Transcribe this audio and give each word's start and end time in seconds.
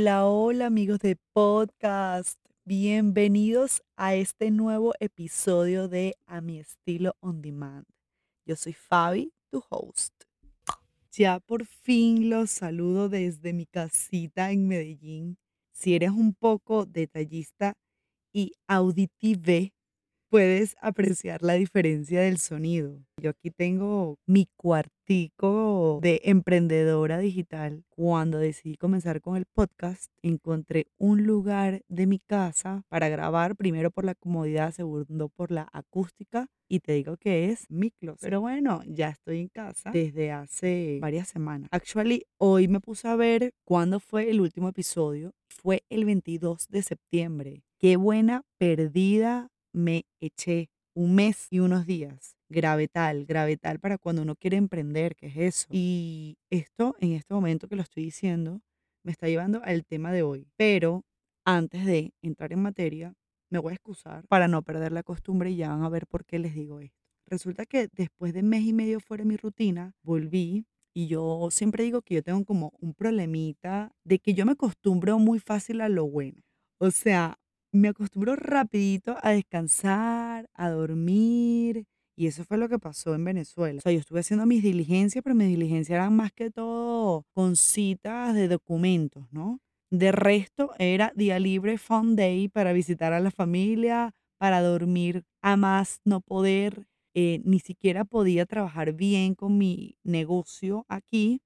Hola, 0.00 0.26
hola 0.26 0.66
amigos 0.66 1.00
de 1.00 1.16
podcast. 1.32 2.38
Bienvenidos 2.64 3.82
a 3.96 4.14
este 4.14 4.52
nuevo 4.52 4.94
episodio 5.00 5.88
de 5.88 6.14
A 6.24 6.40
mi 6.40 6.60
estilo 6.60 7.16
on 7.18 7.42
demand. 7.42 7.84
Yo 8.46 8.54
soy 8.54 8.74
Fabi, 8.74 9.32
tu 9.50 9.60
host. 9.68 10.14
Ya 11.10 11.40
por 11.40 11.66
fin 11.66 12.30
los 12.30 12.48
saludo 12.48 13.08
desde 13.08 13.52
mi 13.52 13.66
casita 13.66 14.52
en 14.52 14.68
Medellín. 14.68 15.36
Si 15.72 15.96
eres 15.96 16.12
un 16.12 16.32
poco 16.32 16.86
detallista 16.86 17.74
y 18.32 18.52
auditive, 18.68 19.72
puedes 20.28 20.76
apreciar 20.80 21.42
la 21.42 21.54
diferencia 21.54 22.20
del 22.20 22.38
sonido. 22.38 23.02
Yo 23.20 23.30
aquí 23.30 23.50
tengo 23.50 24.18
mi 24.26 24.48
cuartico 24.56 25.98
de 26.02 26.20
emprendedora 26.24 27.18
digital. 27.18 27.84
Cuando 27.88 28.38
decidí 28.38 28.76
comenzar 28.76 29.20
con 29.20 29.36
el 29.36 29.46
podcast, 29.46 30.12
encontré 30.22 30.86
un 30.98 31.24
lugar 31.26 31.82
de 31.88 32.06
mi 32.06 32.18
casa 32.18 32.84
para 32.88 33.08
grabar, 33.08 33.56
primero 33.56 33.90
por 33.90 34.04
la 34.04 34.14
comodidad, 34.14 34.72
segundo 34.72 35.28
por 35.28 35.50
la 35.50 35.68
acústica. 35.72 36.46
Y 36.68 36.80
te 36.80 36.92
digo 36.92 37.16
que 37.16 37.50
es 37.50 37.64
mi 37.70 37.90
closet. 37.90 38.20
Pero 38.20 38.42
bueno, 38.42 38.82
ya 38.86 39.08
estoy 39.08 39.40
en 39.40 39.48
casa 39.48 39.90
desde 39.90 40.30
hace 40.30 40.98
varias 41.00 41.28
semanas. 41.28 41.68
Actually, 41.72 42.26
hoy 42.36 42.68
me 42.68 42.80
puse 42.80 43.08
a 43.08 43.16
ver 43.16 43.54
cuándo 43.64 44.00
fue 44.00 44.30
el 44.30 44.40
último 44.40 44.68
episodio. 44.68 45.32
Fue 45.48 45.82
el 45.88 46.04
22 46.04 46.68
de 46.68 46.82
septiembre. 46.82 47.62
Qué 47.78 47.96
buena 47.96 48.42
perdida 48.58 49.48
me 49.78 50.04
eché 50.20 50.70
un 50.94 51.14
mes 51.14 51.46
y 51.50 51.60
unos 51.60 51.86
días. 51.86 52.36
Grave 52.48 52.88
tal, 52.88 53.24
grave 53.24 53.56
tal 53.56 53.78
para 53.78 53.98
cuando 53.98 54.22
uno 54.22 54.34
quiere 54.34 54.56
emprender, 54.56 55.14
que 55.14 55.26
es 55.26 55.36
eso. 55.36 55.66
Y 55.70 56.38
esto, 56.50 56.96
en 57.00 57.12
este 57.12 57.34
momento 57.34 57.68
que 57.68 57.76
lo 57.76 57.82
estoy 57.82 58.04
diciendo, 58.04 58.60
me 59.04 59.12
está 59.12 59.28
llevando 59.28 59.62
al 59.64 59.84
tema 59.84 60.12
de 60.12 60.22
hoy. 60.22 60.48
Pero 60.56 61.04
antes 61.44 61.86
de 61.86 62.12
entrar 62.22 62.52
en 62.52 62.62
materia, 62.62 63.14
me 63.50 63.58
voy 63.58 63.72
a 63.72 63.74
excusar 63.74 64.26
para 64.26 64.48
no 64.48 64.62
perder 64.62 64.92
la 64.92 65.02
costumbre 65.02 65.50
y 65.50 65.56
ya 65.56 65.68
van 65.68 65.82
a 65.82 65.88
ver 65.88 66.06
por 66.06 66.24
qué 66.24 66.38
les 66.38 66.54
digo 66.54 66.80
esto. 66.80 66.96
Resulta 67.26 67.64
que 67.66 67.88
después 67.92 68.32
de 68.32 68.42
mes 68.42 68.62
y 68.62 68.72
medio 68.72 69.00
fuera 69.00 69.22
de 69.22 69.28
mi 69.28 69.36
rutina, 69.36 69.94
volví 70.02 70.66
y 70.94 71.06
yo 71.06 71.48
siempre 71.50 71.84
digo 71.84 72.02
que 72.02 72.16
yo 72.16 72.22
tengo 72.22 72.44
como 72.44 72.72
un 72.80 72.94
problemita 72.94 73.92
de 74.04 74.18
que 74.18 74.34
yo 74.34 74.44
me 74.44 74.52
acostumbro 74.52 75.18
muy 75.18 75.38
fácil 75.38 75.80
a 75.80 75.88
lo 75.88 76.06
bueno. 76.08 76.42
O 76.78 76.90
sea, 76.90 77.38
me 77.72 77.88
acostumbro 77.88 78.36
rapidito 78.36 79.16
a 79.22 79.30
descansar, 79.30 80.48
a 80.54 80.70
dormir. 80.70 81.84
Y 82.16 82.26
eso 82.26 82.44
fue 82.44 82.58
lo 82.58 82.68
que 82.68 82.78
pasó 82.78 83.14
en 83.14 83.24
Venezuela. 83.24 83.78
O 83.78 83.80
sea, 83.82 83.92
yo 83.92 84.00
estuve 84.00 84.20
haciendo 84.20 84.44
mis 84.46 84.62
diligencias, 84.62 85.22
pero 85.22 85.36
mis 85.36 85.48
diligencias 85.48 85.96
eran 85.96 86.16
más 86.16 86.32
que 86.32 86.50
todo 86.50 87.24
con 87.32 87.54
citas 87.56 88.34
de 88.34 88.48
documentos, 88.48 89.26
¿no? 89.30 89.60
De 89.90 90.12
resto, 90.12 90.72
era 90.78 91.12
día 91.14 91.38
libre, 91.38 91.78
fun 91.78 92.16
day 92.16 92.48
para 92.48 92.72
visitar 92.72 93.12
a 93.12 93.20
la 93.20 93.30
familia, 93.30 94.12
para 94.38 94.60
dormir 94.62 95.24
a 95.42 95.56
más 95.56 96.00
no 96.04 96.20
poder. 96.20 96.86
Eh, 97.14 97.40
ni 97.44 97.58
siquiera 97.60 98.04
podía 98.04 98.46
trabajar 98.46 98.92
bien 98.92 99.34
con 99.34 99.56
mi 99.58 99.96
negocio 100.04 100.84
aquí, 100.88 101.40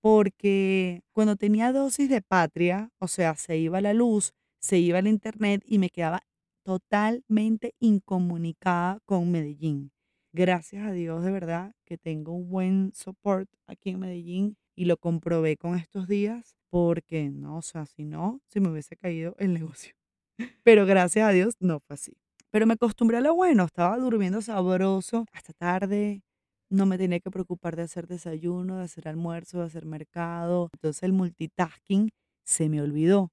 porque 0.00 1.02
cuando 1.12 1.36
tenía 1.36 1.72
dosis 1.72 2.08
de 2.08 2.22
patria, 2.22 2.90
o 2.98 3.08
sea, 3.08 3.34
se 3.36 3.58
iba 3.58 3.80
la 3.80 3.94
luz, 3.94 4.32
se 4.60 4.78
iba 4.78 4.98
al 4.98 5.06
internet 5.08 5.62
y 5.66 5.78
me 5.78 5.90
quedaba 5.90 6.22
totalmente 6.64 7.74
incomunicada 7.80 9.00
con 9.06 9.30
Medellín. 9.30 9.92
Gracias 10.32 10.86
a 10.86 10.92
Dios, 10.92 11.24
de 11.24 11.30
verdad, 11.30 11.72
que 11.84 11.96
tengo 11.98 12.32
un 12.32 12.48
buen 12.50 12.92
support 12.94 13.48
aquí 13.66 13.90
en 13.90 14.00
Medellín 14.00 14.56
y 14.76 14.84
lo 14.84 14.96
comprobé 14.98 15.56
con 15.56 15.76
estos 15.76 16.06
días 16.06 16.56
porque 16.70 17.30
no, 17.30 17.56
o 17.58 17.62
sea, 17.62 17.86
si 17.86 18.04
no, 18.04 18.40
se 18.46 18.60
me 18.60 18.68
hubiese 18.70 18.96
caído 18.96 19.34
el 19.38 19.54
negocio. 19.54 19.94
Pero 20.64 20.86
gracias 20.86 21.28
a 21.28 21.32
Dios 21.32 21.54
no 21.60 21.80
fue 21.80 21.94
así. 21.94 22.16
Pero 22.50 22.66
me 22.66 22.74
acostumbré 22.74 23.18
a 23.18 23.20
lo 23.20 23.34
bueno, 23.34 23.64
estaba 23.64 23.98
durmiendo 23.98 24.40
sabroso 24.42 25.26
hasta 25.32 25.52
tarde, 25.52 26.22
no 26.70 26.86
me 26.86 26.98
tenía 26.98 27.20
que 27.20 27.30
preocupar 27.30 27.76
de 27.76 27.82
hacer 27.82 28.06
desayuno, 28.06 28.78
de 28.78 28.84
hacer 28.84 29.08
almuerzo, 29.08 29.58
de 29.60 29.66
hacer 29.66 29.86
mercado. 29.86 30.70
Entonces 30.74 31.02
el 31.02 31.12
multitasking 31.12 32.10
se 32.44 32.68
me 32.68 32.80
olvidó. 32.82 33.30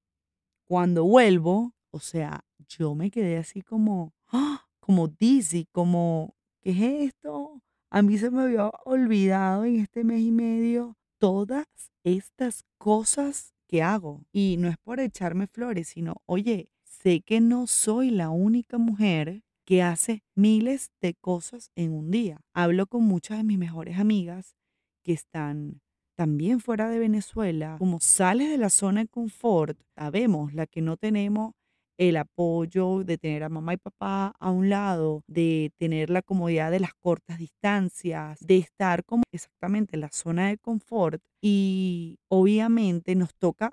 Cuando 0.68 1.04
vuelvo, 1.06 1.74
o 1.92 2.00
sea, 2.00 2.44
yo 2.68 2.96
me 2.96 3.12
quedé 3.12 3.38
así 3.38 3.62
como, 3.62 4.14
¡ah! 4.32 4.66
como 4.80 5.08
dizzy, 5.08 5.66
como, 5.72 6.36
¿qué 6.62 6.72
es 6.72 7.14
esto? 7.14 7.62
A 7.92 8.02
mí 8.02 8.18
se 8.18 8.32
me 8.32 8.42
había 8.44 8.70
olvidado 8.86 9.64
en 9.66 9.80
este 9.80 10.04
mes 10.04 10.22
y 10.22 10.32
medio 10.32 10.98
todas 11.20 11.66
estas 12.04 12.64
cosas 12.78 13.54
que 13.68 13.84
hago. 13.84 14.24
Y 14.32 14.58
no 14.58 14.68
es 14.68 14.78
por 14.78 15.00
echarme 15.00 15.48
flores, 15.48 15.90
sino, 15.90 16.16
oye, 16.26 16.70
sé 16.84 17.22
que 17.22 17.42
no 17.42 17.68
soy 17.68 18.10
la 18.10 18.30
única 18.30 18.78
mujer 18.78 19.44
que 19.66 19.82
hace 19.84 20.24
miles 20.36 20.92
de 21.02 21.14
cosas 21.16 21.72
en 21.76 21.92
un 21.94 22.12
día. 22.12 22.42
Hablo 22.54 22.88
con 22.88 23.04
muchas 23.04 23.38
de 23.38 23.44
mis 23.44 23.58
mejores 23.58 23.98
amigas 24.00 24.56
que 25.04 25.14
están 25.14 25.82
también 26.16 26.60
fuera 26.60 26.90
de 26.90 27.00
Venezuela, 27.00 27.76
como 27.80 28.00
sales 28.00 28.50
de 28.50 28.58
la 28.58 28.70
zona 28.70 29.02
de 29.02 29.08
confort, 29.08 29.80
sabemos 29.96 30.54
la 30.54 30.66
que 30.68 30.82
no 30.82 30.98
tenemos 30.98 31.54
el 31.98 32.18
apoyo 32.18 33.04
de 33.04 33.18
tener 33.18 33.44
a 33.44 33.50
mamá 33.50 33.74
y 33.74 33.78
papá 33.78 34.34
a 34.40 34.52
un 34.52 34.70
lado, 34.70 35.24
de 35.28 35.72
tener 35.78 36.10
la 36.10 36.22
comodidad 36.22 36.72
de 36.72 36.80
las 36.80 36.94
cortas 36.94 37.38
distancias, 37.38 38.40
de 38.42 38.58
estar 38.58 39.06
como 39.06 39.24
exactamente 39.32 39.96
en 39.96 40.02
la 40.02 40.10
zona 40.10 40.50
de 40.50 40.58
confort 40.58 41.24
y 41.42 42.18
obviamente 42.30 43.16
nos 43.16 43.34
toca 43.36 43.72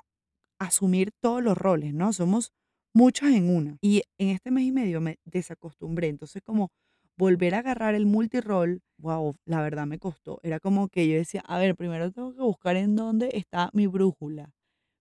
asumir 0.60 1.10
todos 1.20 1.42
los 1.42 1.58
roles, 1.58 1.94
¿no? 1.94 2.12
Somos 2.12 2.52
muchos 2.94 3.30
en 3.30 3.50
una. 3.50 3.76
Y 3.80 4.02
en 4.18 4.28
este 4.28 4.50
mes 4.50 4.64
y 4.64 4.72
medio 4.72 5.00
me 5.00 5.18
desacostumbré, 5.24 6.08
entonces 6.08 6.42
como 6.44 6.70
volver 7.16 7.54
a 7.54 7.58
agarrar 7.58 7.94
el 7.94 8.06
multirol, 8.06 8.82
wow, 8.98 9.34
la 9.44 9.60
verdad 9.60 9.86
me 9.86 9.98
costó. 9.98 10.40
Era 10.42 10.60
como 10.60 10.88
que 10.88 11.08
yo 11.08 11.16
decía, 11.16 11.42
a 11.46 11.58
ver, 11.58 11.76
primero 11.76 12.10
tengo 12.10 12.34
que 12.34 12.42
buscar 12.42 12.76
en 12.76 12.96
dónde 12.96 13.30
está 13.34 13.70
mi 13.72 13.86
brújula. 13.86 14.52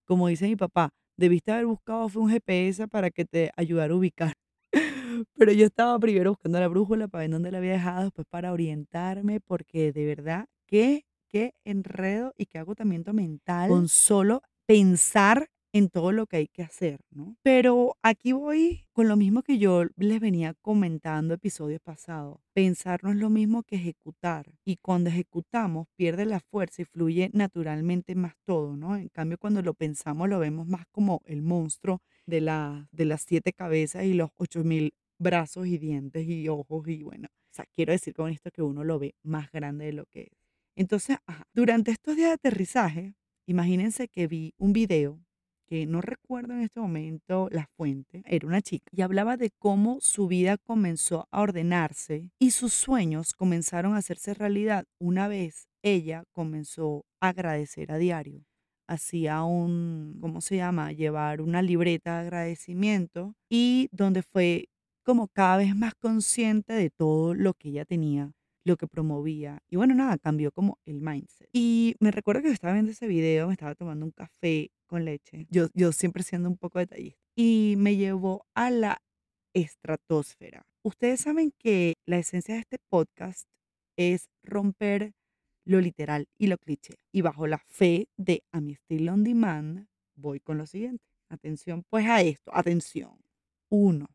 Como 0.06 0.28
dice 0.28 0.48
mi 0.48 0.56
papá, 0.56 0.90
debiste 1.18 1.52
haber 1.52 1.66
buscado 1.66 2.10
fue 2.10 2.24
un 2.24 2.30
GPS 2.30 2.88
para 2.88 3.12
que 3.12 3.26
te 3.26 3.52
ayudara 3.56 3.94
a 3.94 3.98
ubicar. 3.98 4.34
Pero 5.36 5.52
yo 5.52 5.66
estaba 5.66 5.98
primero 6.00 6.32
buscando 6.32 6.60
la 6.60 6.68
brújula 6.68 7.08
para 7.08 7.24
ver 7.24 7.32
dónde 7.32 7.52
la 7.52 7.60
había 7.60 7.74
dejado, 7.74 8.04
después 8.04 8.28
para 8.30 8.52
orientarme, 8.52 9.40
porque 9.40 9.92
de 9.92 10.06
verdad, 10.06 10.48
qué, 10.68 11.06
qué 11.28 11.54
enredo 11.64 12.34
y 12.38 12.46
qué 12.48 12.58
agotamiento 12.60 13.14
mental 13.14 13.70
con 13.70 13.88
solo 13.88 14.42
pensar 14.66 15.50
en 15.74 15.90
todo 15.90 16.12
lo 16.12 16.28
que 16.28 16.38
hay 16.38 16.48
que 16.48 16.64
hacer, 16.64 17.00
¿no? 17.12 17.38
Pero 17.44 17.98
aquí 18.02 18.34
voy 18.34 18.86
con 18.92 19.08
lo 19.08 19.16
mismo 19.16 19.42
que 19.42 19.58
yo 19.58 19.86
les 19.96 20.20
venía 20.20 20.54
comentando 20.62 21.34
episodios 21.34 21.82
pasados. 21.82 22.40
Pensar 22.54 23.04
no 23.04 23.12
es 23.12 23.18
lo 23.18 23.30
mismo 23.30 23.64
que 23.64 23.78
ejecutar. 23.78 24.52
Y 24.66 24.78
cuando 24.78 25.10
ejecutamos 25.10 25.88
pierde 25.96 26.26
la 26.26 26.40
fuerza 26.40 26.82
y 26.82 26.86
fluye 26.86 27.30
naturalmente 27.34 28.16
más 28.16 28.36
todo, 28.46 28.76
¿no? 28.76 28.96
En 28.98 29.10
cambio, 29.10 29.38
cuando 29.38 29.62
lo 29.62 29.74
pensamos 29.74 30.28
lo 30.30 30.40
vemos 30.40 30.68
más 30.68 30.86
como 30.92 31.22
el 31.26 31.42
monstruo 31.42 32.02
de, 32.26 32.42
la, 32.42 32.90
de 32.92 33.06
las 33.06 33.22
siete 33.22 33.54
cabezas 33.54 34.04
y 34.06 34.14
los 34.14 34.32
ocho 34.38 34.64
mil 34.64 34.94
brazos 35.18 35.68
y 35.68 35.78
dientes 35.78 36.28
y 36.28 36.48
ojos 36.50 36.88
y 36.88 37.04
bueno. 37.04 37.30
O 37.52 37.54
sea, 37.54 37.66
quiero 37.76 37.94
decir 37.94 38.14
con 38.14 38.30
esto 38.30 38.52
que 38.52 38.62
uno 38.62 38.84
lo 38.84 39.00
ve 39.00 39.16
más 39.24 39.52
grande 39.52 39.86
de 39.86 39.94
lo 39.94 40.06
que 40.06 40.22
es. 40.22 40.38
Entonces, 40.76 41.18
durante 41.54 41.92
estos 41.92 42.16
días 42.16 42.30
de 42.30 42.34
aterrizaje, 42.34 43.14
imagínense 43.46 44.08
que 44.08 44.28
vi 44.28 44.54
un 44.58 44.74
video 44.74 45.20
no 45.88 46.02
recuerdo 46.02 46.54
en 46.54 46.62
este 46.62 46.80
momento 46.80 47.48
la 47.52 47.68
fuente, 47.78 48.24
era 48.26 48.48
una 48.48 48.62
chica, 48.62 48.90
y 48.92 49.02
hablaba 49.02 49.38
de 49.38 49.52
cómo 49.58 50.00
su 50.02 50.28
vida 50.28 50.58
comenzó 50.58 51.28
a 51.32 51.42
ordenarse 51.42 52.30
y 52.40 52.52
sus 52.52 52.74
sueños 52.74 53.34
comenzaron 53.34 53.94
a 53.94 53.98
hacerse 53.98 54.34
realidad 54.34 54.86
una 55.00 55.28
vez 55.28 55.68
ella 55.82 56.24
comenzó 56.34 57.06
a 57.22 57.30
agradecer 57.30 57.92
a 57.92 57.98
diario. 57.98 58.44
Hacía 58.88 59.44
un, 59.44 60.18
¿cómo 60.20 60.42
se 60.42 60.58
llama? 60.58 60.92
Llevar 60.92 61.42
una 61.42 61.62
libreta 61.62 62.16
de 62.16 62.22
agradecimiento 62.28 63.34
y 63.50 63.88
donde 63.92 64.22
fue 64.22 64.68
como 65.04 65.28
cada 65.30 65.58
vez 65.58 65.76
más 65.76 65.94
consciente 65.96 66.74
de 66.74 66.90
todo 66.90 67.34
lo 67.34 67.54
que 67.54 67.70
ella 67.70 67.86
tenía 67.86 68.34
lo 68.64 68.78
que 68.78 68.88
promovía. 68.88 69.60
Y 69.70 69.76
bueno, 69.76 69.96
nada, 69.96 70.18
cambió 70.18 70.52
como 70.52 70.80
el 70.86 71.02
mindset. 71.02 71.50
Y 71.54 71.96
me 72.00 72.12
recuerdo 72.12 72.42
que 72.42 72.50
estaba 72.50 72.74
viendo 72.74 72.92
ese 72.92 73.08
video, 73.08 73.48
me 73.48 73.54
estaba 73.54 73.76
tomando 73.76 74.06
un 74.06 74.12
café 74.12 74.72
con 74.88 75.06
leche, 75.06 75.48
yo, 75.50 75.68
yo 75.74 75.92
siempre 75.92 76.24
siendo 76.24 76.50
un 76.50 76.58
poco 76.58 76.80
detallista, 76.80 77.22
y 77.36 77.76
me 77.78 77.96
llevó 77.96 78.46
a 78.54 78.70
la 78.70 79.02
estratosfera. 79.54 80.66
Ustedes 80.84 81.22
saben 81.22 81.54
que 81.58 81.94
la 82.06 82.18
esencia 82.18 82.56
de 82.56 82.62
este 82.62 82.78
podcast 82.90 83.48
es 83.98 84.30
romper 84.44 85.14
lo 85.66 85.80
literal 85.80 86.28
y 86.38 86.48
lo 86.48 86.58
cliché. 86.58 86.96
Y 87.12 87.22
bajo 87.22 87.48
la 87.48 87.60
fe 87.60 88.10
de 88.18 88.44
a 88.52 88.62
mi 88.62 88.74
estilo 88.74 89.14
on 89.14 89.24
demand, 89.24 89.88
voy 90.16 90.40
con 90.40 90.58
lo 90.58 90.66
siguiente. 90.66 91.06
Atención 91.30 91.84
pues 91.90 92.08
a 92.08 92.22
esto, 92.22 92.52
atención. 92.54 93.18
Uno, 93.70 94.10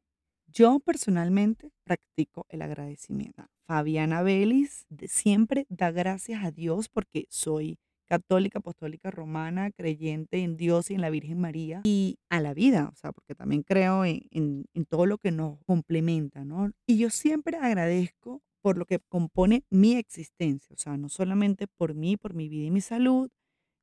yo 0.47 0.81
personalmente 0.81 1.71
practico 1.85 2.47
el 2.49 2.63
agradecimiento. 2.63 3.47
Fabiana 3.67 4.23
Vélez 4.23 4.87
siempre 5.09 5.67
da 5.69 5.91
gracias 5.91 6.45
a 6.45 6.51
Dios 6.51 6.89
porque 6.89 7.27
soy 7.29 7.79
católica, 8.07 8.61
apostólica, 8.61 9.11
romana, 9.11 9.71
creyente 9.73 10.39
en 10.39 10.57
Dios 10.57 10.91
y 10.91 10.95
en 10.95 11.01
la 11.01 11.11
Virgen 11.11 11.41
María 11.41 11.81
y 11.85 12.19
a 12.31 12.41
la 12.41 12.55
vida, 12.55 12.89
o 12.93 12.95
sea, 12.95 13.13
porque 13.13 13.35
también 13.35 13.63
creo 13.63 14.05
en, 14.05 14.23
en, 14.31 14.65
en 14.75 14.85
todo 14.87 15.07
lo 15.07 15.19
que 15.19 15.33
nos 15.33 15.59
complementa, 15.67 16.45
¿no? 16.45 16.71
Y 16.87 16.99
yo 16.99 17.11
siempre 17.11 17.57
agradezco 17.57 18.43
por 18.63 18.79
lo 18.79 18.85
que 18.85 19.01
compone 19.09 19.65
mi 19.71 19.97
existencia, 19.97 20.75
o 20.75 20.79
sea, 20.79 20.97
no 20.97 21.09
solamente 21.09 21.67
por 21.67 21.95
mí, 21.95 22.17
por 22.17 22.35
mi 22.35 22.49
vida 22.49 22.67
y 22.67 22.71
mi 22.71 22.81
salud, 22.81 23.29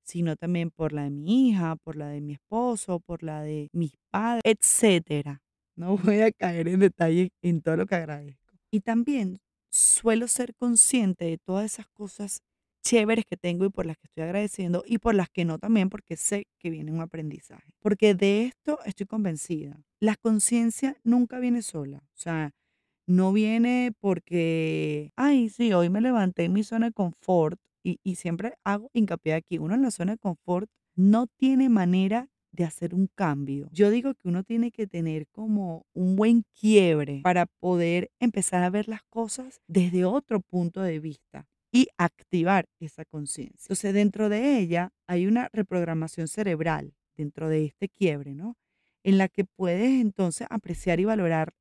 sino 0.03 0.35
también 0.35 0.71
por 0.71 0.93
la 0.93 1.03
de 1.03 1.09
mi 1.11 1.49
hija, 1.49 1.75
por 1.77 1.95
la 1.95 2.07
de 2.07 2.21
mi 2.21 2.33
esposo, 2.33 2.99
por 2.99 3.23
la 3.23 3.41
de 3.41 3.69
mis 3.73 3.93
padres, 4.11 4.43
etcétera. 4.45 5.42
No 5.75 5.97
voy 5.97 6.21
a 6.21 6.31
caer 6.31 6.67
en 6.67 6.79
detalle 6.79 7.31
en 7.41 7.61
todo 7.61 7.77
lo 7.77 7.85
que 7.85 7.95
agradezco. 7.95 8.53
Y 8.71 8.81
también 8.81 9.39
suelo 9.71 10.27
ser 10.27 10.53
consciente 10.55 11.25
de 11.25 11.37
todas 11.37 11.65
esas 11.65 11.87
cosas 11.87 12.41
chéveres 12.83 13.25
que 13.25 13.37
tengo 13.37 13.65
y 13.65 13.69
por 13.69 13.85
las 13.85 13.97
que 13.97 14.07
estoy 14.07 14.23
agradeciendo 14.23 14.83
y 14.85 14.97
por 14.99 15.15
las 15.15 15.29
que 15.29 15.45
no 15.45 15.57
también 15.57 15.89
porque 15.89 16.17
sé 16.17 16.47
que 16.59 16.69
viene 16.69 16.91
un 16.91 16.99
aprendizaje. 17.01 17.73
Porque 17.79 18.13
de 18.13 18.43
esto 18.45 18.79
estoy 18.85 19.07
convencida. 19.07 19.81
La 19.99 20.15
conciencia 20.17 20.97
nunca 21.03 21.39
viene 21.39 21.61
sola. 21.61 21.99
O 21.99 22.17
sea, 22.17 22.51
no 23.07 23.33
viene 23.33 23.91
porque, 23.99 25.11
ay, 25.15 25.49
sí, 25.49 25.73
hoy 25.73 25.89
me 25.89 26.01
levanté 26.01 26.45
en 26.45 26.53
mi 26.53 26.63
zona 26.63 26.87
de 26.87 26.93
confort 26.93 27.59
y, 27.83 27.99
y 28.03 28.15
siempre 28.15 28.55
hago 28.63 28.89
hincapié 28.93 29.33
aquí. 29.33 29.57
Uno 29.59 29.75
en 29.75 29.81
la 29.81 29.91
zona 29.91 30.13
de 30.13 30.17
confort 30.19 30.69
no 30.95 31.27
tiene 31.27 31.69
manera 31.69 32.29
de 32.53 32.63
hacer 32.63 32.93
un 32.93 33.07
cambio. 33.07 33.67
Yo 33.71 33.89
digo 33.89 34.13
que 34.13 34.27
uno 34.29 34.43
tiene 34.43 34.71
que 34.71 34.87
tener 34.87 35.27
como 35.27 35.85
un 35.93 36.15
buen 36.15 36.45
quiebre 36.53 37.21
para 37.23 37.47
poder 37.47 38.11
empezar 38.19 38.63
a 38.63 38.69
ver 38.69 38.87
las 38.87 39.03
cosas 39.09 39.59
desde 39.67 40.05
otro 40.05 40.39
punto 40.39 40.81
de 40.81 40.99
vista 40.99 41.47
y 41.71 41.87
activar 41.97 42.69
esa 42.79 43.03
conciencia. 43.03 43.63
Entonces, 43.63 43.93
dentro 43.93 44.29
de 44.29 44.59
ella 44.59 44.91
hay 45.07 45.25
una 45.25 45.49
reprogramación 45.51 46.27
cerebral, 46.27 46.93
dentro 47.17 47.49
de 47.49 47.65
este 47.65 47.89
quiebre, 47.89 48.35
¿no? 48.35 48.55
En 49.03 49.17
la 49.17 49.27
que 49.27 49.43
puedes 49.43 49.99
entonces 49.99 50.47
apreciar 50.49 50.99
y 50.99 51.05
valorar 51.05 51.53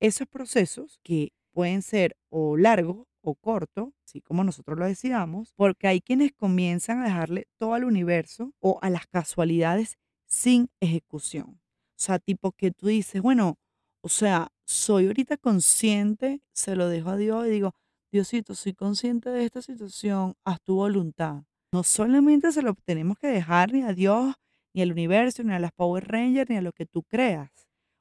esos 0.00 0.26
procesos 0.26 0.98
que 1.02 1.32
pueden 1.52 1.82
ser 1.82 2.16
o 2.30 2.56
largos 2.56 3.06
o 3.20 3.34
cortos, 3.34 3.90
así 4.06 4.22
como 4.22 4.42
nosotros 4.44 4.78
lo 4.78 4.86
decidamos, 4.86 5.52
porque 5.54 5.86
hay 5.88 6.00
quienes 6.00 6.32
comienzan 6.32 7.00
a 7.00 7.04
dejarle 7.04 7.46
todo 7.58 7.74
al 7.74 7.84
universo 7.84 8.54
o 8.60 8.78
a 8.80 8.88
las 8.88 9.06
casualidades 9.06 9.98
sin 10.28 10.70
ejecución. 10.80 11.60
O 11.98 12.00
sea, 12.00 12.20
tipo 12.20 12.52
que 12.52 12.70
tú 12.70 12.86
dices, 12.86 13.20
bueno, 13.20 13.58
o 14.02 14.08
sea, 14.08 14.52
soy 14.64 15.06
ahorita 15.06 15.36
consciente, 15.36 16.40
se 16.52 16.76
lo 16.76 16.88
dejo 16.88 17.10
a 17.10 17.16
Dios 17.16 17.46
y 17.46 17.50
digo, 17.50 17.74
Diosito, 18.12 18.54
soy 18.54 18.74
consciente 18.74 19.30
de 19.30 19.44
esta 19.44 19.60
situación, 19.60 20.34
haz 20.44 20.60
tu 20.62 20.76
voluntad. 20.76 21.42
No 21.72 21.82
solamente 21.82 22.52
se 22.52 22.62
lo 22.62 22.74
tenemos 22.74 23.18
que 23.18 23.26
dejar 23.26 23.72
ni 23.72 23.82
a 23.82 23.92
Dios, 23.92 24.34
ni 24.72 24.82
al 24.82 24.92
universo, 24.92 25.42
ni 25.42 25.52
a 25.52 25.58
las 25.58 25.72
Power 25.72 26.06
Rangers, 26.06 26.48
ni 26.48 26.56
a 26.56 26.62
lo 26.62 26.72
que 26.72 26.86
tú 26.86 27.02
creas. 27.02 27.50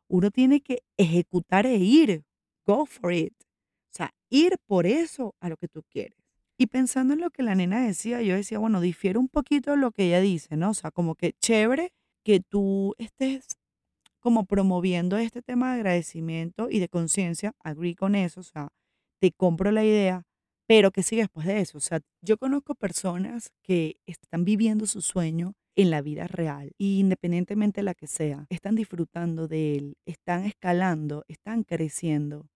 Uno 0.07 0.31
tiene 0.31 0.61
que 0.61 0.83
ejecutar 0.95 1.65
e 1.65 1.75
ir. 1.77 2.23
Go 2.65 2.85
for 2.85 3.11
it. 3.11 3.33
O 3.91 3.95
sea, 3.97 4.13
ir 4.29 4.57
por 4.65 4.85
eso 4.85 5.35
a 5.41 5.49
lo 5.49 5.57
que 5.57 5.67
tú 5.67 5.83
quieres. 5.89 6.17
Y 6.57 6.67
pensando 6.67 7.13
en 7.13 7.21
lo 7.21 7.29
que 7.29 7.43
la 7.43 7.55
nena 7.55 7.85
decía, 7.85 8.21
yo 8.21 8.35
decía, 8.35 8.59
bueno, 8.59 8.79
difiere 8.81 9.19
un 9.19 9.27
poquito 9.27 9.75
lo 9.75 9.91
que 9.91 10.05
ella 10.07 10.21
dice, 10.21 10.55
¿no? 10.55 10.71
O 10.71 10.73
sea, 10.73 10.91
como 10.91 11.15
que 11.15 11.33
chévere 11.33 11.93
que 12.27 12.41
tú 12.41 12.93
estés 12.97 13.47
como 14.19 14.43
promoviendo 14.45 15.17
este 15.17 15.41
tema 15.41 15.69
de 15.71 15.77
agradecimiento 15.77 16.69
y 16.69 16.79
de 16.79 16.89
conciencia, 16.89 17.53
agree 17.63 17.95
con 17.95 18.15
eso, 18.15 18.41
o 18.41 18.43
sea, 18.43 18.67
te 19.21 19.31
compro 19.31 19.71
la 19.71 19.85
idea, 19.85 20.23
pero 20.67 20.91
¿qué 20.91 21.03
sigue 21.03 21.21
después 21.21 21.47
de 21.47 21.61
eso? 21.61 21.77
O 21.77 21.81
sea, 21.81 22.01
yo 22.21 22.37
conozco 22.37 22.75
personas 22.75 23.53
que 23.63 23.95
están 24.05 24.43
viviendo 24.43 24.87
su 24.87 25.01
sueño 25.01 25.53
en 25.77 25.89
la 25.89 26.01
vida 26.01 26.27
real, 26.27 26.73
y 26.77 26.99
independientemente 26.99 27.79
de 27.79 27.85
la 27.85 27.93
que 27.93 28.07
sea, 28.07 28.45
están 28.49 28.75
disfrutando 28.75 29.47
de 29.47 29.77
él, 29.77 29.95
están 30.05 30.43
escalando, 30.43 31.23
están 31.29 31.63
creciendo, 31.63 32.49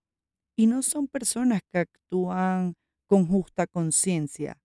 y 0.57 0.67
no 0.67 0.81
son 0.81 1.07
personas 1.07 1.61
que 1.71 1.79
actúan 1.79 2.73
con 3.07 3.25
justa 3.25 3.67
conciencia. 3.67 4.57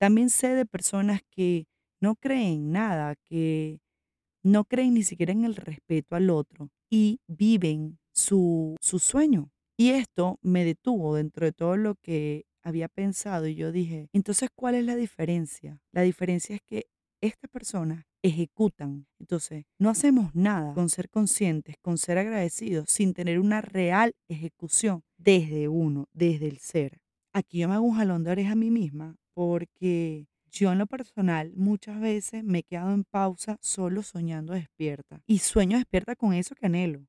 También 0.00 0.30
sé 0.30 0.54
de 0.54 0.64
personas 0.64 1.20
que 1.30 1.66
no 2.00 2.16
creen 2.16 2.72
nada, 2.72 3.14
que 3.28 3.80
no 4.42 4.64
creen 4.64 4.94
ni 4.94 5.02
siquiera 5.02 5.32
en 5.32 5.44
el 5.44 5.56
respeto 5.56 6.16
al 6.16 6.30
otro 6.30 6.70
y 6.90 7.20
viven 7.26 7.98
su, 8.12 8.76
su 8.80 8.98
sueño. 8.98 9.50
Y 9.76 9.90
esto 9.90 10.38
me 10.42 10.64
detuvo 10.64 11.14
dentro 11.14 11.46
de 11.46 11.52
todo 11.52 11.76
lo 11.76 11.94
que 11.96 12.46
había 12.62 12.88
pensado 12.88 13.46
y 13.46 13.54
yo 13.54 13.72
dije, 13.72 14.08
entonces, 14.12 14.50
¿cuál 14.54 14.74
es 14.74 14.84
la 14.84 14.96
diferencia? 14.96 15.80
La 15.92 16.02
diferencia 16.02 16.56
es 16.56 16.62
que 16.62 16.86
estas 17.20 17.50
personas 17.50 18.04
ejecutan. 18.22 19.06
Entonces, 19.18 19.64
no 19.78 19.90
hacemos 19.90 20.34
nada 20.34 20.74
con 20.74 20.88
ser 20.88 21.08
conscientes, 21.08 21.76
con 21.80 21.98
ser 21.98 22.18
agradecidos, 22.18 22.86
sin 22.88 23.14
tener 23.14 23.38
una 23.38 23.60
real 23.60 24.14
ejecución 24.28 25.02
desde 25.16 25.68
uno, 25.68 26.08
desde 26.12 26.48
el 26.48 26.58
ser. 26.58 27.00
Aquí 27.32 27.58
yo 27.58 27.68
me 27.68 27.74
hago 27.74 27.84
un 27.84 27.96
jalón 27.96 28.24
de 28.24 28.30
oreja 28.30 28.52
a 28.52 28.56
mí 28.56 28.70
misma 28.70 29.16
porque 29.34 30.26
yo 30.50 30.72
en 30.72 30.78
lo 30.78 30.86
personal 30.86 31.52
muchas 31.56 32.00
veces 32.00 32.44
me 32.44 32.60
he 32.60 32.62
quedado 32.62 32.92
en 32.92 33.04
pausa 33.04 33.58
solo 33.60 34.02
soñando 34.02 34.52
despierta 34.52 35.20
y 35.26 35.38
sueño 35.38 35.78
despierta 35.78 36.16
con 36.16 36.32
eso 36.32 36.54
que 36.54 36.66
anhelo. 36.66 37.06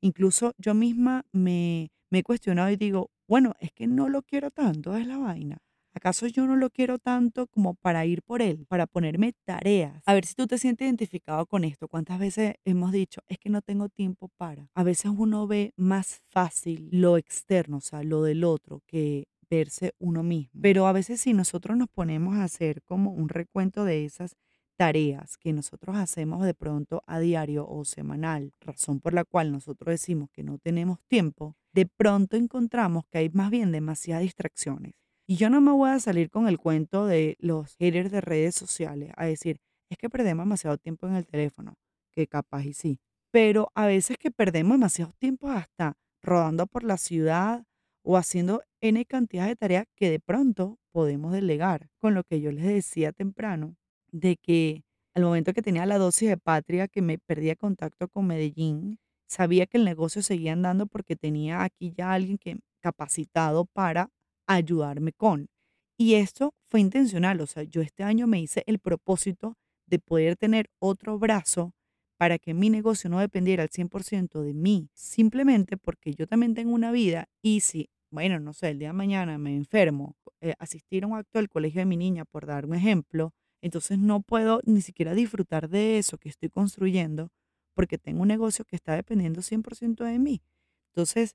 Incluso 0.00 0.52
yo 0.58 0.74
misma 0.74 1.24
me, 1.32 1.90
me 2.10 2.18
he 2.20 2.22
cuestionado 2.22 2.70
y 2.70 2.76
digo, 2.76 3.10
bueno, 3.28 3.54
es 3.60 3.72
que 3.72 3.86
no 3.86 4.08
lo 4.08 4.22
quiero 4.22 4.50
tanto, 4.50 4.96
es 4.96 5.06
la 5.06 5.18
vaina. 5.18 5.58
¿Acaso 5.94 6.26
yo 6.26 6.46
no 6.46 6.56
lo 6.56 6.70
quiero 6.70 6.98
tanto 6.98 7.46
como 7.46 7.74
para 7.74 8.06
ir 8.06 8.22
por 8.22 8.40
él, 8.40 8.64
para 8.66 8.86
ponerme 8.86 9.34
tareas? 9.44 10.02
A 10.06 10.14
ver 10.14 10.24
si 10.24 10.34
tú 10.34 10.46
te 10.46 10.56
sientes 10.56 10.86
identificado 10.86 11.44
con 11.46 11.64
esto. 11.64 11.86
¿Cuántas 11.86 12.18
veces 12.18 12.54
hemos 12.64 12.92
dicho, 12.92 13.20
es 13.28 13.38
que 13.38 13.50
no 13.50 13.60
tengo 13.60 13.88
tiempo 13.90 14.28
para? 14.38 14.70
A 14.74 14.82
veces 14.84 15.12
uno 15.14 15.46
ve 15.46 15.72
más 15.76 16.22
fácil 16.30 16.88
lo 16.90 17.18
externo, 17.18 17.76
o 17.76 17.80
sea, 17.80 18.02
lo 18.02 18.22
del 18.22 18.44
otro, 18.44 18.80
que 18.86 19.26
verse 19.52 19.94
uno 19.98 20.22
mismo. 20.22 20.60
Pero 20.62 20.86
a 20.86 20.92
veces 20.92 21.20
si 21.20 21.34
nosotros 21.34 21.76
nos 21.76 21.88
ponemos 21.88 22.36
a 22.36 22.44
hacer 22.44 22.82
como 22.82 23.10
un 23.10 23.28
recuento 23.28 23.84
de 23.84 24.06
esas 24.06 24.34
tareas 24.78 25.36
que 25.36 25.52
nosotros 25.52 25.96
hacemos 25.96 26.42
de 26.44 26.54
pronto 26.54 27.02
a 27.06 27.20
diario 27.20 27.68
o 27.68 27.84
semanal, 27.84 28.54
razón 28.60 29.00
por 29.00 29.12
la 29.12 29.24
cual 29.24 29.52
nosotros 29.52 29.92
decimos 29.92 30.30
que 30.32 30.42
no 30.42 30.58
tenemos 30.58 31.00
tiempo, 31.06 31.54
de 31.74 31.84
pronto 31.86 32.36
encontramos 32.36 33.04
que 33.10 33.18
hay 33.18 33.28
más 33.28 33.50
bien 33.50 33.72
demasiadas 33.72 34.22
distracciones. 34.22 34.94
Y 35.26 35.36
yo 35.36 35.50
no 35.50 35.60
me 35.60 35.70
voy 35.70 35.90
a 35.90 35.98
salir 35.98 36.30
con 36.30 36.48
el 36.48 36.58
cuento 36.58 37.06
de 37.06 37.36
los 37.38 37.76
haters 37.76 38.10
de 38.10 38.22
redes 38.22 38.54
sociales 38.54 39.12
a 39.16 39.26
decir, 39.26 39.58
es 39.90 39.98
que 39.98 40.08
perdemos 40.08 40.46
demasiado 40.46 40.78
tiempo 40.78 41.06
en 41.06 41.16
el 41.16 41.26
teléfono, 41.26 41.74
que 42.10 42.26
capaz 42.26 42.64
y 42.64 42.72
sí. 42.72 42.98
Pero 43.30 43.70
a 43.74 43.86
veces 43.86 44.16
que 44.18 44.30
perdemos 44.30 44.72
demasiado 44.72 45.12
tiempo 45.18 45.50
hasta 45.50 45.98
rodando 46.22 46.66
por 46.66 46.84
la 46.84 46.96
ciudad 46.96 47.64
o 48.02 48.16
haciendo 48.16 48.62
N 48.80 49.04
cantidad 49.06 49.46
de 49.46 49.56
tareas 49.56 49.86
que 49.96 50.10
de 50.10 50.20
pronto 50.20 50.78
podemos 50.92 51.32
delegar. 51.32 51.88
Con 51.98 52.14
lo 52.14 52.24
que 52.24 52.40
yo 52.40 52.52
les 52.52 52.64
decía 52.64 53.12
temprano, 53.12 53.76
de 54.10 54.36
que 54.36 54.84
al 55.14 55.24
momento 55.24 55.52
que 55.52 55.62
tenía 55.62 55.86
la 55.86 55.98
dosis 55.98 56.28
de 56.28 56.36
patria, 56.36 56.88
que 56.88 57.02
me 57.02 57.18
perdía 57.18 57.56
contacto 57.56 58.08
con 58.08 58.26
Medellín, 58.26 58.98
sabía 59.28 59.66
que 59.66 59.78
el 59.78 59.84
negocio 59.84 60.22
seguía 60.22 60.52
andando 60.52 60.86
porque 60.86 61.16
tenía 61.16 61.62
aquí 61.62 61.92
ya 61.96 62.12
alguien 62.12 62.38
que 62.38 62.58
capacitado 62.80 63.64
para 63.66 64.10
ayudarme 64.46 65.12
con. 65.12 65.48
Y 65.96 66.14
esto 66.14 66.54
fue 66.68 66.80
intencional, 66.80 67.40
o 67.40 67.46
sea, 67.46 67.62
yo 67.62 67.80
este 67.80 68.02
año 68.02 68.26
me 68.26 68.40
hice 68.40 68.64
el 68.66 68.78
propósito 68.78 69.56
de 69.86 69.98
poder 69.98 70.36
tener 70.36 70.68
otro 70.80 71.18
brazo 71.18 71.74
para 72.22 72.38
que 72.38 72.54
mi 72.54 72.70
negocio 72.70 73.10
no 73.10 73.18
dependiera 73.18 73.64
al 73.64 73.70
100% 73.70 74.42
de 74.42 74.54
mí, 74.54 74.88
simplemente 74.94 75.76
porque 75.76 76.14
yo 76.14 76.28
también 76.28 76.54
tengo 76.54 76.72
una 76.72 76.92
vida 76.92 77.28
y 77.42 77.62
si, 77.62 77.90
bueno, 78.12 78.38
no 78.38 78.52
sé, 78.52 78.70
el 78.70 78.78
día 78.78 78.90
de 78.90 78.92
mañana 78.92 79.38
me 79.38 79.56
enfermo, 79.56 80.14
eh, 80.40 80.54
asistir 80.60 81.02
a 81.02 81.08
un 81.08 81.16
acto 81.16 81.40
del 81.40 81.48
colegio 81.48 81.80
de 81.80 81.86
mi 81.86 81.96
niña, 81.96 82.24
por 82.24 82.46
dar 82.46 82.64
un 82.64 82.76
ejemplo, 82.76 83.34
entonces 83.60 83.98
no 83.98 84.20
puedo 84.20 84.60
ni 84.64 84.82
siquiera 84.82 85.14
disfrutar 85.14 85.68
de 85.68 85.98
eso 85.98 86.16
que 86.16 86.28
estoy 86.28 86.48
construyendo 86.48 87.32
porque 87.74 87.98
tengo 87.98 88.22
un 88.22 88.28
negocio 88.28 88.64
que 88.64 88.76
está 88.76 88.94
dependiendo 88.94 89.42
100% 89.42 90.04
de 90.04 90.20
mí. 90.20 90.44
Entonces, 90.92 91.34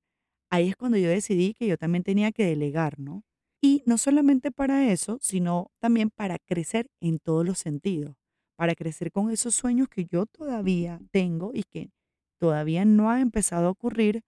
ahí 0.50 0.70
es 0.70 0.77
cuando 0.77 0.98
yo 0.98 1.10
decidí 1.10 1.53
que 1.53 1.67
yo 1.67 1.77
también 1.77 2.03
tenía 2.06 2.32
que 2.32 2.46
delegar, 2.46 2.98
¿no? 2.98 3.25
Y 3.62 3.84
no 3.86 3.98
solamente 3.98 4.51
para 4.51 4.89
eso, 4.89 5.20
sino 5.22 5.70
también 5.79 6.12
para 6.12 6.39
crecer 6.39 6.88
en 7.01 7.20
todos 7.20 7.46
los 7.46 7.58
sentidos, 7.58 8.15
para 8.57 8.75
crecer 8.75 9.11
con 9.11 9.31
esos 9.31 9.55
sueños 9.55 9.87
que 9.87 10.05
yo 10.05 10.25
todavía 10.25 10.99
tengo 11.11 11.51
y 11.53 11.63
que 11.63 11.91
todavía 12.39 12.85
no 12.85 13.09
ha 13.09 13.21
empezado 13.21 13.67
a 13.67 13.71
ocurrir 13.71 14.23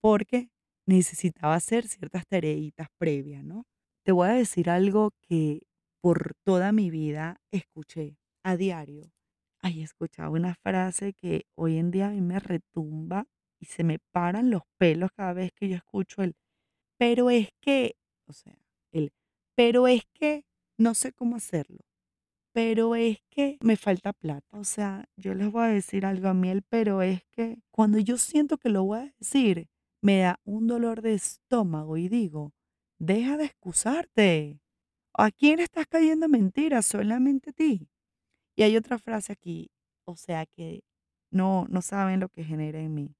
porque 0.00 0.50
necesitaba 0.86 1.54
hacer 1.54 1.86
ciertas 1.88 2.26
tareitas 2.26 2.88
previas, 2.98 3.44
¿no? 3.44 3.64
Te 4.04 4.12
voy 4.12 4.28
a 4.28 4.32
decir 4.32 4.70
algo 4.70 5.12
que 5.20 5.62
por 6.00 6.34
toda 6.44 6.72
mi 6.72 6.90
vida 6.90 7.40
escuché 7.52 8.16
a 8.44 8.56
diario. 8.56 9.12
Ay, 9.60 9.82
escuchaba 9.82 10.30
una 10.30 10.54
frase 10.54 11.14
que 11.14 11.46
hoy 11.56 11.78
en 11.78 11.90
día 11.90 12.08
a 12.08 12.10
mí 12.10 12.20
me 12.20 12.40
retumba 12.40 13.26
y 13.60 13.66
se 13.66 13.84
me 13.84 13.98
paran 14.12 14.50
los 14.50 14.62
pelos 14.78 15.10
cada 15.12 15.32
vez 15.32 15.52
que 15.54 15.68
yo 15.68 15.76
escucho 15.76 16.22
el, 16.22 16.34
pero 16.98 17.30
es 17.30 17.50
que, 17.60 17.96
o 18.26 18.32
sea, 18.32 18.58
el, 18.92 19.12
pero 19.56 19.86
es 19.86 20.02
que 20.14 20.44
no 20.78 20.94
sé 20.94 21.12
cómo 21.12 21.36
hacerlo. 21.36 21.78
Pero 22.52 22.94
es 22.94 23.18
que 23.30 23.58
me 23.60 23.76
falta 23.76 24.12
plata. 24.12 24.58
O 24.58 24.64
sea, 24.64 25.08
yo 25.16 25.34
les 25.34 25.50
voy 25.50 25.64
a 25.64 25.68
decir 25.68 26.06
algo 26.06 26.28
a 26.28 26.34
mí, 26.34 26.50
el 26.50 26.62
pero 26.62 27.02
es 27.02 27.24
que 27.30 27.58
cuando 27.70 27.98
yo 27.98 28.18
siento 28.18 28.58
que 28.58 28.68
lo 28.68 28.84
voy 28.84 28.98
a 29.00 29.14
decir, 29.18 29.68
me 30.02 30.18
da 30.20 30.40
un 30.44 30.66
dolor 30.66 31.02
de 31.02 31.14
estómago 31.14 31.96
y 31.96 32.08
digo, 32.08 32.52
deja 32.98 33.36
de 33.36 33.46
excusarte. 33.46 34.60
¿A 35.14 35.30
quién 35.30 35.60
estás 35.60 35.86
cayendo 35.86 36.28
mentiras? 36.28 36.86
Solamente 36.86 37.50
a 37.50 37.52
ti. 37.52 37.88
Y 38.56 38.62
hay 38.62 38.76
otra 38.76 38.98
frase 38.98 39.32
aquí, 39.32 39.70
o 40.04 40.16
sea 40.16 40.46
que 40.46 40.84
no, 41.30 41.66
no 41.70 41.82
saben 41.82 42.20
lo 42.20 42.28
que 42.28 42.44
genera 42.44 42.80
en 42.80 42.94
mí. 42.94 43.14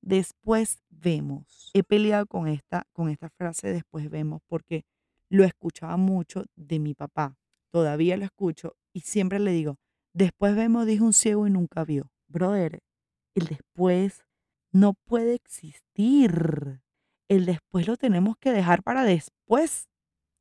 Después 0.00 0.82
vemos. 0.88 1.70
He 1.74 1.82
peleado 1.82 2.26
con 2.26 2.48
esta, 2.48 2.86
con 2.92 3.08
esta 3.08 3.28
frase 3.28 3.68
después 3.68 4.08
vemos 4.10 4.40
porque 4.46 4.84
lo 5.28 5.44
escuchaba 5.44 5.96
mucho 5.96 6.44
de 6.56 6.78
mi 6.78 6.94
papá. 6.94 7.36
Todavía 7.70 8.16
lo 8.16 8.24
escucho 8.24 8.76
y 8.92 9.00
siempre 9.00 9.38
le 9.38 9.52
digo, 9.52 9.76
después 10.12 10.56
vemos, 10.56 10.86
dijo 10.86 11.04
un 11.04 11.12
ciego 11.12 11.46
y 11.46 11.50
nunca 11.50 11.84
vio. 11.84 12.10
Brother, 12.28 12.80
el 13.34 13.46
después 13.46 14.24
no 14.72 14.94
puede 14.94 15.34
existir. 15.34 16.80
El 17.28 17.46
después 17.46 17.86
lo 17.86 17.96
tenemos 17.96 18.36
que 18.38 18.52
dejar 18.52 18.82
para 18.82 19.04
después. 19.04 19.88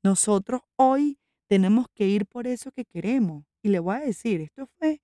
Nosotros 0.03 0.61
hoy 0.75 1.19
tenemos 1.47 1.87
que 1.93 2.07
ir 2.07 2.25
por 2.25 2.47
eso 2.47 2.71
que 2.71 2.85
queremos. 2.85 3.45
Y 3.63 3.69
le 3.69 3.79
voy 3.79 3.95
a 3.95 3.99
decir, 3.99 4.41
esto 4.41 4.67
fue, 4.77 5.01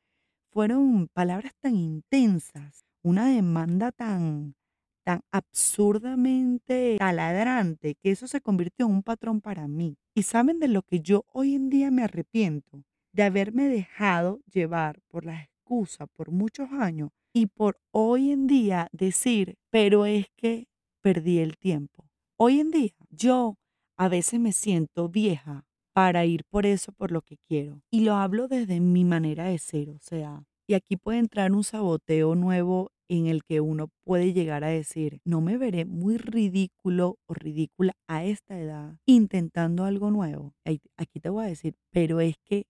fueron 0.52 1.08
palabras 1.14 1.54
tan 1.60 1.76
intensas, 1.76 2.86
una 3.02 3.28
demanda 3.28 3.92
tan, 3.92 4.56
tan 5.04 5.22
absurdamente 5.32 6.98
taladrante, 7.00 7.96
que 7.96 8.12
eso 8.12 8.28
se 8.28 8.42
convirtió 8.42 8.86
en 8.86 8.94
un 8.94 9.04
patrón 9.04 9.42
para 9.42 9.68
mí. 9.68 9.98
Y 10.16 10.24
saben 10.24 10.60
de 10.60 10.68
lo 10.68 10.84
que 10.84 11.02
yo 11.02 11.26
hoy 11.34 11.56
en 11.56 11.70
día 11.70 11.92
me 11.92 12.04
arrepiento, 12.04 12.84
de 13.13 13.24
haberme 13.24 13.70
dejado 13.70 14.41
llevar 14.51 15.00
por 15.08 15.25
la 15.25 15.41
excusa 15.41 16.08
por 16.08 16.32
muchos 16.32 16.70
años 16.72 17.12
y 17.34 17.48
por 17.48 17.79
hoy 17.91 18.32
en 18.32 18.48
día 18.48 18.88
decir, 18.91 19.55
pero 19.72 20.05
es 20.05 20.27
que 20.36 20.67
perdí 21.01 21.39
el 21.39 21.58
tiempo. 21.58 22.05
Hoy 22.38 22.60
en 22.60 22.72
día 22.72 22.91
yo 23.10 23.55
a 23.98 24.08
veces 24.10 24.39
me 24.39 24.51
siento 24.51 25.10
vieja 25.10 25.65
para 25.93 26.25
ir 26.25 26.43
por 26.50 26.65
eso, 26.65 26.91
por 26.91 27.12
lo 27.12 27.22
que 27.22 27.38
quiero. 27.48 27.82
Y 27.91 28.01
lo 28.01 28.15
hablo 28.15 28.48
desde 28.48 28.79
mi 28.79 29.05
manera 29.05 29.46
de 29.46 29.60
ser, 29.60 29.89
o 29.89 30.00
sea, 30.00 30.43
y 30.67 30.74
aquí 30.74 30.98
puede 30.98 31.20
entrar 31.20 31.51
un 31.51 31.63
saboteo 31.63 32.36
nuevo 32.36 32.91
en 33.10 33.27
el 33.27 33.43
que 33.43 33.62
uno 33.62 33.89
puede 34.03 34.34
llegar 34.34 34.63
a 34.63 34.70
decir, 34.70 35.20
no 35.24 35.41
me 35.41 35.58
veré 35.58 35.86
muy 35.86 36.17
ridículo 36.17 37.17
o 37.27 37.34
ridícula 37.34 37.93
a 38.08 38.24
esta 38.25 38.60
edad 38.60 38.96
intentando 39.05 39.84
algo 39.86 40.10
nuevo. 40.10 40.53
Aquí 40.98 41.20
te 41.20 41.29
voy 41.29 41.46
a 41.46 41.48
decir, 41.50 41.75
pero 41.91 42.22
es 42.22 42.36
que 42.46 42.65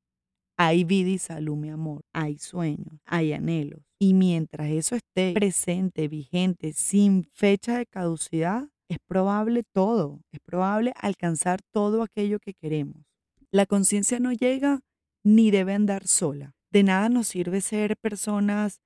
hay 0.58 0.84
vida 0.84 1.10
y 1.10 1.18
salud, 1.18 1.56
mi 1.56 1.70
amor, 1.70 2.04
hay 2.14 2.38
sueños, 2.38 3.00
hay 3.06 3.34
anhelos. 3.34 3.82
Y 4.00 4.14
mientras 4.14 4.70
eso 4.70 4.96
esté 4.96 5.34
presente, 5.34 6.08
vigente, 6.08 6.74
sin 6.74 7.26
fecha 7.34 7.78
de 7.78 7.86
caducidad, 7.86 8.70
es 8.90 8.98
probable 9.08 9.64
todo, 9.64 10.22
es 10.32 10.40
probable 10.42 10.94
alcanzar 10.96 11.62
todo 11.72 12.04
aquello 12.04 12.40
que 12.40 12.54
queremos. 12.54 13.04
La 13.52 13.66
conciencia 13.66 14.20
no 14.20 14.32
llega 14.32 14.82
ni 15.24 15.52
debe 15.52 15.74
andar 15.74 16.08
sola. 16.08 16.56
De 16.72 16.84
nada 16.84 17.10
nos 17.10 17.28
sirve 17.28 17.62
ser 17.62 17.98
personas 17.98 18.82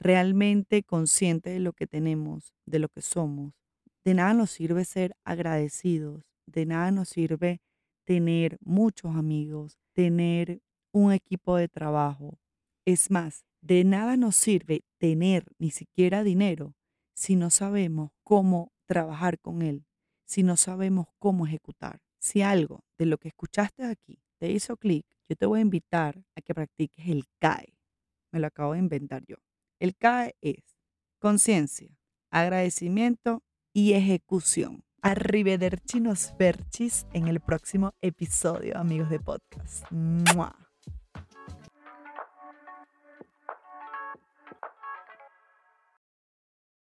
realmente 0.00 0.82
conscientes 0.82 1.52
de 1.52 1.60
lo 1.60 1.72
que 1.72 1.86
tenemos, 1.86 2.54
de 2.66 2.78
lo 2.78 2.88
que 2.88 3.02
somos. 3.02 3.52
De 4.04 4.14
nada 4.14 4.34
nos 4.34 4.50
sirve 4.50 4.84
ser 4.84 5.14
agradecidos. 5.24 6.24
De 6.46 6.66
nada 6.66 6.90
nos 6.90 7.08
sirve 7.08 7.60
tener 8.04 8.58
muchos 8.60 9.14
amigos, 9.14 9.78
tener 9.92 10.60
un 10.92 11.12
equipo 11.12 11.56
de 11.56 11.68
trabajo. 11.68 12.38
Es 12.84 13.10
más, 13.10 13.44
de 13.60 13.84
nada 13.84 14.16
nos 14.16 14.36
sirve 14.36 14.84
tener 14.98 15.46
ni 15.58 15.70
siquiera 15.70 16.22
dinero 16.22 16.74
si 17.14 17.36
no 17.36 17.50
sabemos 17.50 18.10
cómo 18.22 18.72
trabajar 18.86 19.38
con 19.38 19.62
él, 19.62 19.86
si 20.24 20.42
no 20.42 20.56
sabemos 20.56 21.06
cómo 21.18 21.46
ejecutar. 21.46 22.00
Si 22.18 22.42
algo 22.42 22.84
de 22.98 23.06
lo 23.06 23.18
que 23.18 23.28
escuchaste 23.28 23.84
aquí 23.84 24.22
te 24.38 24.50
hizo 24.50 24.76
clic, 24.76 25.06
yo 25.28 25.36
te 25.36 25.46
voy 25.46 25.58
a 25.60 25.62
invitar 25.62 26.22
a 26.36 26.40
que 26.40 26.54
practiques 26.54 27.08
el 27.08 27.24
CAE. 27.38 27.74
Me 28.30 28.40
lo 28.40 28.46
acabo 28.46 28.72
de 28.72 28.78
inventar 28.78 29.24
yo. 29.26 29.36
El 29.78 29.96
CAE 29.96 30.36
es 30.40 30.62
conciencia, 31.18 31.88
agradecimiento 32.30 33.42
y 33.72 33.94
ejecución. 33.94 34.84
Arrivederci 35.00 36.00
nos 36.00 36.34
verchis 36.38 37.06
en 37.12 37.26
el 37.28 37.40
próximo 37.40 37.92
episodio, 38.00 38.78
amigos 38.78 39.10
de 39.10 39.18
podcast. 39.20 39.84